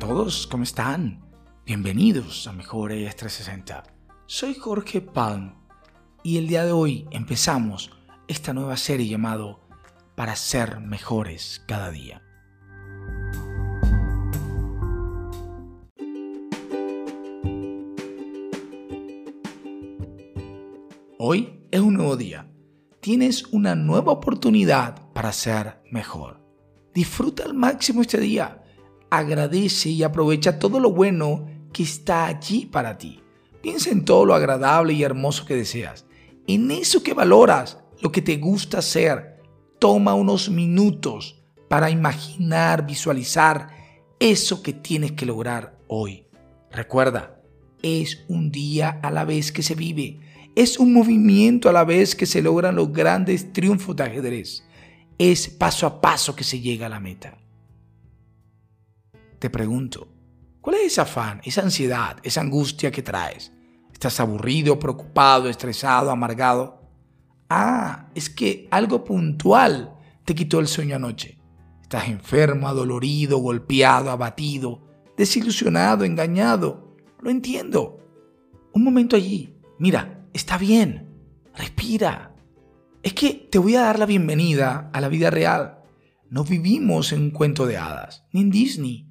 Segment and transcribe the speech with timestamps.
[0.00, 1.20] todos, ¿cómo están?
[1.66, 3.82] Bienvenidos a Mejores 360.
[4.24, 5.52] Soy Jorge Palm
[6.22, 7.90] y el día de hoy empezamos
[8.26, 9.60] esta nueva serie llamado
[10.14, 12.22] Para ser mejores cada día.
[21.18, 22.50] Hoy es un nuevo día.
[23.00, 26.40] Tienes una nueva oportunidad para ser mejor.
[26.94, 28.62] Disfruta al máximo este día.
[29.10, 33.20] Agradece y aprovecha todo lo bueno que está allí para ti.
[33.62, 36.06] Piensa en todo lo agradable y hermoso que deseas.
[36.46, 39.42] En eso que valoras, lo que te gusta hacer.
[39.78, 43.68] Toma unos minutos para imaginar, visualizar
[44.18, 46.26] eso que tienes que lograr hoy.
[46.70, 47.40] Recuerda,
[47.82, 50.20] es un día a la vez que se vive
[50.54, 54.64] es un movimiento a la vez que se logran los grandes triunfos de ajedrez.
[55.16, 57.38] Es paso a paso que se llega a la meta.
[59.40, 60.06] Te pregunto,
[60.60, 63.50] ¿cuál es ese afán, esa ansiedad, esa angustia que traes?
[63.90, 66.82] ¿Estás aburrido, preocupado, estresado, amargado?
[67.48, 69.94] Ah, es que algo puntual
[70.26, 71.38] te quitó el sueño anoche.
[71.80, 74.82] Estás enfermo, adolorido, golpeado, abatido,
[75.16, 76.94] desilusionado, engañado.
[77.22, 77.98] Lo entiendo.
[78.74, 79.56] Un momento allí.
[79.78, 81.14] Mira, está bien,
[81.54, 82.34] respira.
[83.02, 85.78] Es que te voy a dar la bienvenida a la vida real.
[86.28, 89.09] No vivimos en un cuento de hadas, ni en Disney.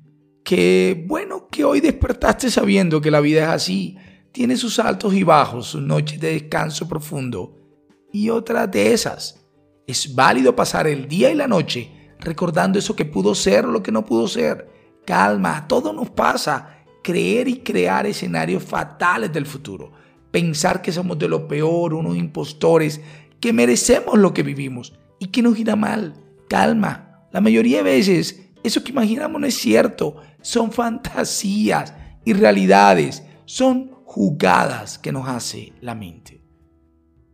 [0.50, 3.98] Que bueno que hoy despertaste sabiendo que la vida es así.
[4.32, 7.56] Tiene sus altos y bajos, sus noches de descanso profundo
[8.12, 9.46] y otras de esas.
[9.86, 13.84] Es válido pasar el día y la noche recordando eso que pudo ser o lo
[13.84, 14.68] que no pudo ser.
[15.06, 16.80] Calma, todo nos pasa.
[17.04, 19.92] Creer y crear escenarios fatales del futuro
[20.32, 23.02] pensar que somos de lo peor, unos impostores,
[23.40, 26.16] que merecemos lo que vivimos y que nos irá mal.
[26.48, 31.94] Calma, la mayoría de veces eso que imaginamos no es cierto, son fantasías
[32.26, 36.44] y realidades, son jugadas que nos hace la mente.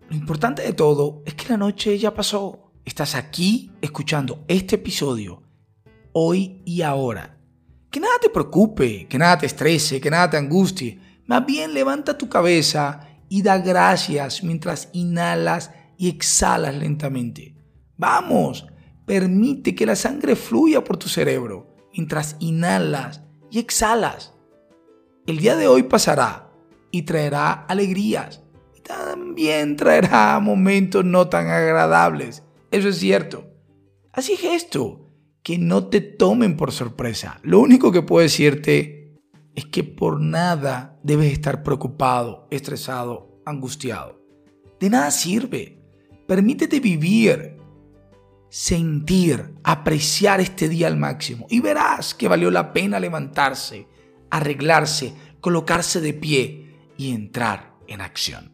[0.09, 2.71] Lo importante de todo es que la noche ya pasó.
[2.83, 5.41] Estás aquí escuchando este episodio,
[6.13, 7.39] hoy y ahora.
[7.89, 10.99] Que nada te preocupe, que nada te estrese, que nada te angustie.
[11.25, 17.55] Más bien levanta tu cabeza y da gracias mientras inhalas y exhalas lentamente.
[17.97, 18.67] Vamos,
[19.05, 24.33] permite que la sangre fluya por tu cerebro mientras inhalas y exhalas.
[25.25, 26.51] El día de hoy pasará
[26.91, 28.43] y traerá alegrías
[28.75, 32.43] y también traerá momentos no tan agradables.
[32.71, 33.47] Eso es cierto.
[34.11, 35.09] Así es esto,
[35.43, 37.39] que no te tomen por sorpresa.
[37.43, 39.19] Lo único que puedo decirte
[39.55, 44.21] es que por nada debes estar preocupado, estresado, angustiado.
[44.79, 45.81] De nada sirve.
[46.27, 47.54] Permítete vivir,
[48.55, 53.85] sentir, apreciar este día al máximo y verás que valió la pena levantarse,
[54.29, 58.53] arreglarse, colocarse de pie y entrar en acción.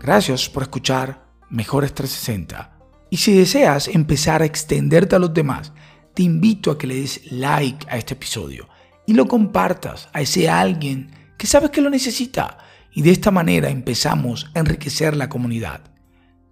[0.00, 2.78] Gracias por escuchar Mejores 360.
[3.10, 5.74] Y si deseas empezar a extenderte a los demás,
[6.14, 8.66] te invito a que le des like a este episodio
[9.06, 12.58] y lo compartas a ese alguien que sabes que lo necesita.
[12.92, 15.80] Y de esta manera empezamos a enriquecer la comunidad.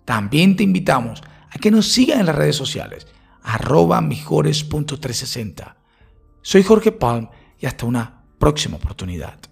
[0.04, 3.06] También te invitamos a que nos sigan en las redes sociales,
[3.42, 5.74] arroba mejores.360.
[6.42, 9.51] Soy Jorge Palm y hasta una próxima oportunidad.